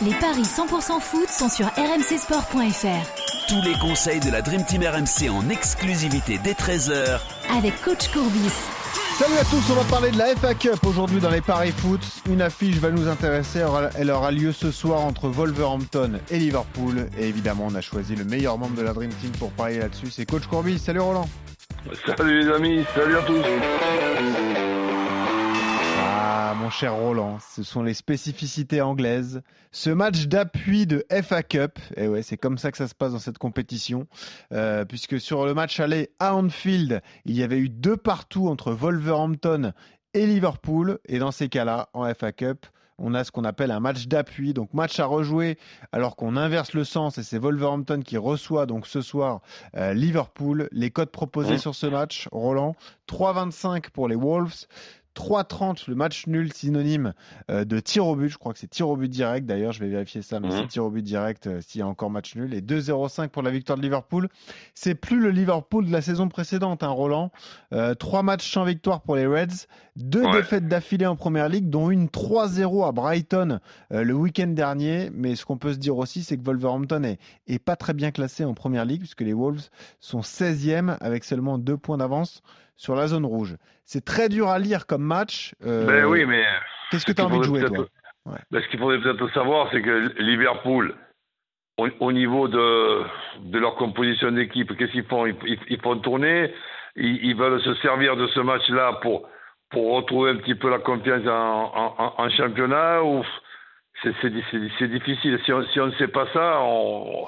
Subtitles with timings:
[0.00, 3.48] Les paris 100% foot sont sur rmcsport.fr.
[3.48, 7.18] Tous les conseils de la Dream Team RMC en exclusivité dès 13h
[7.52, 8.52] avec coach Courbis.
[9.18, 12.00] Salut à tous, on va parler de la FA Cup aujourd'hui dans les paris foot.
[12.30, 13.64] Une affiche va nous intéresser,
[13.98, 17.08] elle aura lieu ce soir entre Wolverhampton et Liverpool.
[17.18, 20.12] Et évidemment, on a choisi le meilleur membre de la Dream Team pour parier là-dessus,
[20.12, 20.78] c'est coach Courbis.
[20.78, 21.28] Salut Roland.
[22.16, 23.42] Salut les amis, salut à tous.
[26.60, 29.42] Mon cher Roland, ce sont les spécificités anglaises.
[29.70, 33.12] Ce match d'appui de FA Cup, et ouais, c'est comme ça que ça se passe
[33.12, 34.08] dans cette compétition,
[34.52, 38.72] euh, puisque sur le match aller à Anfield, il y avait eu deux partout entre
[38.72, 39.72] Wolverhampton
[40.14, 42.66] et Liverpool, et dans ces cas-là, en FA Cup,
[42.98, 45.56] on a ce qu'on appelle un match d'appui, donc match à rejouer
[45.92, 49.40] alors qu'on inverse le sens et c'est Wolverhampton qui reçoit donc ce soir
[49.76, 50.68] euh, Liverpool.
[50.72, 51.58] Les codes proposés mmh.
[51.58, 52.74] sur ce match, Roland,
[53.08, 54.66] 3,25 pour les Wolves,
[55.18, 57.12] 3-30, le match nul synonyme
[57.50, 58.28] euh, de tir au but.
[58.28, 59.46] Je crois que c'est tir au but direct.
[59.46, 60.68] D'ailleurs, je vais vérifier ça, mais c'est mhm.
[60.68, 62.54] tir au but direct euh, s'il y a encore match nul.
[62.54, 64.28] Et 2-0-5 pour la victoire de Liverpool.
[64.74, 67.32] C'est plus le Liverpool de la saison précédente, hein, Roland.
[67.72, 69.66] Euh, trois matchs sans victoire pour les Reds.
[69.96, 73.58] Deux défaites d'affilée en première ligue, dont une 3-0 à Brighton
[73.90, 75.10] le week-end dernier.
[75.12, 78.12] Mais ce qu'on peut se dire aussi, c'est que Wolverhampton est, est pas très bien
[78.12, 82.42] classé en première ligue, puisque les Wolves sont 16e avec seulement deux points d'avance
[82.78, 83.56] sur la zone rouge.
[83.84, 85.54] C'est très dur à lire comme match.
[85.66, 86.44] Euh, ben oui, mais.
[86.90, 87.86] Qu'est-ce que tu as envie de jouer, toi
[88.50, 90.94] ben, Ce qu'il faudrait peut-être savoir, c'est que Liverpool,
[91.76, 93.02] au, niveau de,
[93.40, 95.26] de leur composition d'équipe, qu'est-ce qu'ils font?
[95.26, 96.54] Ils, font tourner,
[96.96, 99.28] ils, veulent se servir de ce match-là pour,
[99.70, 103.22] pour retrouver un petit peu la confiance en, en, championnat ou
[104.02, 105.38] c'est difficile.
[105.44, 107.26] Si on, si on ne sait pas ça, on,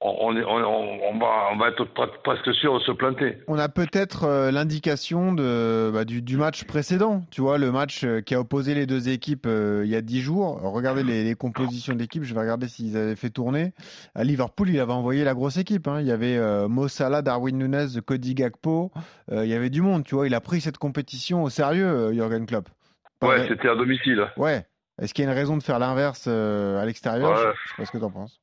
[0.00, 1.84] on, on, va, on va être
[2.22, 3.38] presque sûr de se planter.
[3.48, 8.20] On a peut-être euh, l'indication de, bah, du, match précédent, tu vois, le match euh,
[8.20, 10.60] qui a opposé les deux équipes euh, il y a dix jours.
[10.62, 13.72] Regardez les, compositions d'équipe, je vais regarder s'ils avaient fait tourner.
[14.14, 15.88] À Liverpool, il avait envoyé la grosse équipe.
[15.88, 16.00] Hein.
[16.00, 16.38] Il y avait
[16.68, 18.90] Mo Salah, Darwin Nunez, Cody Gakpo.
[19.30, 20.26] il y avait du monde, tu vois.
[20.26, 22.68] Il a pris cette compétition au sérieux, Jürgen Klopp.
[23.22, 24.26] ouais, c'était à domicile.
[24.36, 24.66] Ouais.
[25.00, 27.36] Est-ce qu'il y a une raison de faire l'inverse à l'extérieur?
[27.36, 28.40] Je sais pas ce que tu en penses.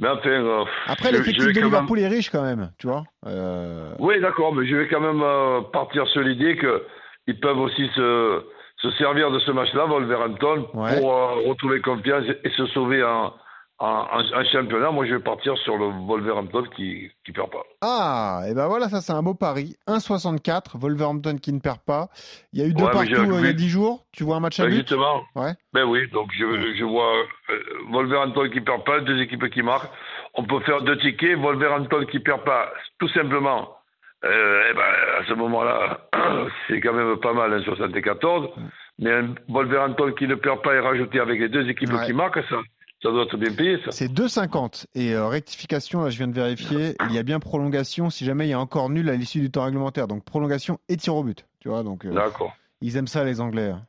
[0.00, 3.04] Mais enfin, euh, Après, l'effectif de Liverpool est riche quand même, tu vois.
[3.26, 3.92] Euh...
[3.98, 8.42] Oui, d'accord, mais je vais quand même euh, partir sur l'idée qu'ils peuvent aussi se,
[8.78, 13.34] se, servir de ce match-là, Wolverhampton, pour euh, retrouver confiance et se sauver en,
[13.80, 17.62] un, championnat, moi je vais partir sur le Wolverhampton qui ne perd pas.
[17.80, 19.76] Ah, et ben voilà, ça c'est un beau pari.
[19.88, 22.08] 1,64, Wolverhampton qui ne perd pas.
[22.52, 24.04] Il y a eu deux partout euh, il y a 10 jours.
[24.12, 24.74] Tu vois un match à but?
[24.74, 25.22] Justement.
[25.34, 25.52] Ouais.
[25.72, 29.90] Ben oui, donc je, je vois euh, Wolverhampton qui perd pas, deux équipes qui marquent.
[30.34, 33.76] On peut faire deux tickets, Wolverhampton qui perd pas, tout simplement.
[34.24, 34.82] Euh, et ben,
[35.20, 36.00] à ce moment-là,
[36.68, 38.50] c'est quand même pas mal, 1,74.
[38.56, 38.68] Mm.
[38.98, 42.44] Mais un Wolverhampton qui ne perd pas et rajouté avec les deux équipes qui marquent,
[42.50, 42.56] ça,
[43.02, 43.92] ça doit être bien payé, ça.
[43.92, 44.86] C'est 2,50.
[44.94, 48.46] Et euh, rectification, là, je viens de vérifier, il y a bien prolongation si jamais
[48.46, 50.06] il y a encore nul à l'issue du temps réglementaire.
[50.06, 51.46] Donc prolongation et tir au but.
[51.60, 52.04] Tu vois, donc.
[52.04, 52.54] Euh, D'accord.
[52.82, 53.70] Ils aiment ça, les Anglais.
[53.70, 53.82] Hein.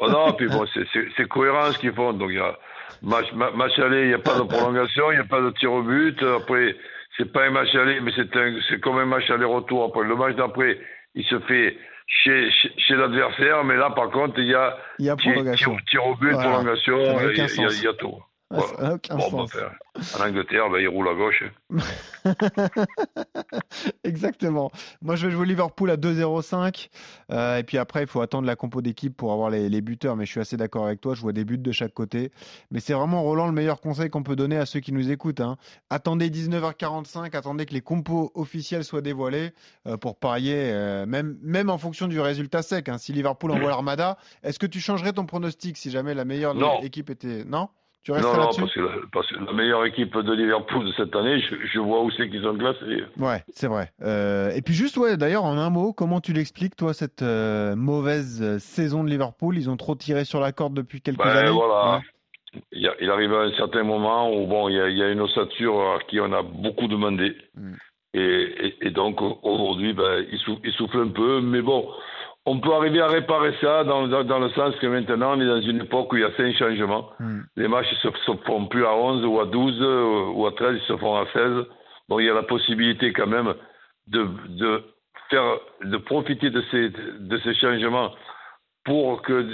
[0.00, 2.12] Oh non, puis bon, c'est cohérent ce qu'ils font.
[2.12, 2.58] Donc, il y a
[3.02, 5.72] match, match aller, il n'y a pas de prolongation, il n'y a pas de tir
[5.72, 6.20] au but.
[6.22, 6.76] Après,
[7.16, 9.84] c'est pas un match aller, mais c'est comme un match aller-retour.
[9.84, 10.78] Après, le match d'après,
[11.14, 11.76] il se fait
[12.06, 15.76] chez, chez, l'adversaire, mais là, par contre, il y a, il y a prolongation.
[15.90, 18.18] Tir, au but, prolongation, il y, a tout.
[18.50, 19.50] Ah, ça n'a aucun bon, sens.
[19.52, 19.72] Bah,
[20.18, 21.44] en Angleterre, bah, il roule à gauche.
[24.04, 24.70] Exactement.
[25.02, 26.88] Moi, je vais jouer Liverpool à 2-0-5.
[27.30, 30.16] Euh, et puis après, il faut attendre la compo d'équipe pour avoir les, les, buteurs.
[30.16, 31.14] Mais je suis assez d'accord avec toi.
[31.14, 32.32] Je vois des buts de chaque côté.
[32.70, 35.40] Mais c'est vraiment, Roland, le meilleur conseil qu'on peut donner à ceux qui nous écoutent.
[35.40, 35.58] Hein.
[35.90, 37.36] Attendez 19h45.
[37.36, 39.50] Attendez que les compos officiels soient dévoilés
[39.86, 42.88] euh, pour parier, euh, même, même en fonction du résultat sec.
[42.88, 42.96] Hein.
[42.96, 47.10] Si Liverpool envoie l'Armada, est-ce que tu changerais ton pronostic si jamais la meilleure équipe
[47.10, 47.44] était.
[47.44, 47.68] Non?
[48.08, 48.50] Non, non,
[49.12, 52.42] parce que, la, meilleure équipe de Liverpool de cette année, je, vois où c'est qu'ils
[52.42, 53.04] sont classés.
[53.18, 53.92] Ouais, c'est vrai.
[54.02, 57.76] Euh, et puis juste, ouais, d'ailleurs, en un mot, comment tu l'expliques, toi, cette euh,
[57.76, 59.56] mauvaise saison de Liverpool?
[59.58, 61.50] Ils ont trop tiré sur la corde depuis quelques ben, années.
[61.50, 62.00] Voilà.
[62.72, 65.10] Il, il, arrive à un certain moment où bon, il y a, il y a
[65.10, 67.36] une ossature à qui on a beaucoup demandé.
[67.54, 67.74] Mm.
[68.14, 71.86] Et, et, donc aujourd'hui, ben, il, souffle, il souffle un peu, mais bon,
[72.46, 75.82] on peut arriver à réparer ça dans, le sens que maintenant, on est dans une
[75.82, 77.10] époque où il y a cinq changements.
[77.20, 77.40] Hmm.
[77.56, 80.78] Les matchs ne se, font plus à 11 ou à 12 euh, ou à 13,
[80.80, 81.66] ils se font à 16.
[82.08, 83.52] Bon, il y a la possibilité quand même
[84.06, 84.26] de,
[85.28, 88.12] faire, de profiter de ces, de ces changements
[88.84, 89.46] pour que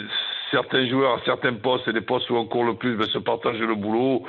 [0.53, 3.19] certains joueurs à certains postes et les postes où on court le plus ben, se
[3.19, 4.25] partagent le boulot.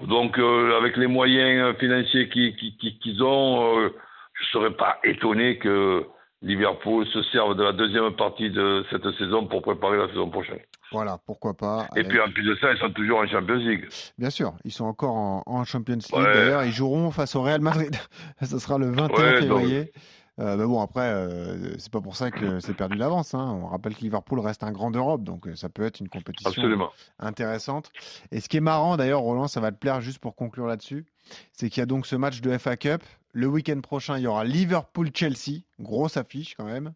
[0.00, 3.88] Donc, euh, avec les moyens financiers qu'ils ont, euh,
[4.34, 6.06] je ne serais pas étonné que
[6.46, 10.60] Liverpool se serve de la deuxième partie de cette saison pour préparer la saison prochaine.
[10.92, 11.88] Voilà, pourquoi pas.
[11.96, 13.88] Et puis en plus de ça, ils sont toujours en Champions League.
[14.16, 16.12] Bien sûr, ils sont encore en, Champions League.
[16.12, 17.96] D'ailleurs, ils joueront face au Real Madrid.
[18.42, 19.92] ça sera le 21 février.
[20.38, 23.34] Euh, mais bon, après, euh, c'est pas pour ça que c'est perdu d'avance.
[23.34, 23.58] Hein.
[23.62, 26.62] On rappelle que Liverpool reste un grand d'Europe, donc euh, ça peut être une compétition
[27.18, 27.90] intéressante.
[28.30, 31.06] Et ce qui est marrant, d'ailleurs, Roland, ça va te plaire juste pour conclure là-dessus,
[31.52, 33.02] c'est qu'il y a donc ce match de FA Cup.
[33.36, 36.94] Le week-end prochain, il y aura Liverpool-Chelsea, grosse affiche quand même.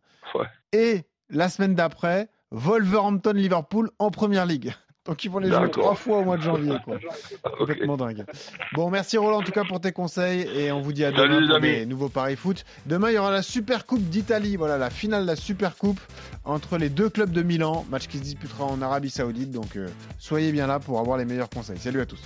[0.73, 4.73] Et la semaine d'après, Wolverhampton-Liverpool en Première Ligue.
[5.05, 6.79] Donc ils vont les jouer trois fois au mois de janvier.
[6.83, 6.97] Quoi.
[7.59, 8.25] Complètement dingue.
[8.73, 11.47] Bon, merci Roland en tout cas pour tes conseils et on vous dit à demain
[11.47, 12.65] pour des nouveaux paris foot.
[12.87, 16.01] Demain il y aura la Super Coupe d'Italie, voilà la finale de la Super Coupe
[16.45, 19.51] entre les deux clubs de Milan, match qui se disputera en Arabie Saoudite.
[19.51, 21.79] Donc euh, soyez bien là pour avoir les meilleurs conseils.
[21.79, 22.23] Salut à tous.